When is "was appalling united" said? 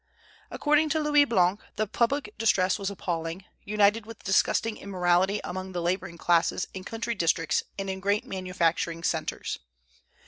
2.79-4.07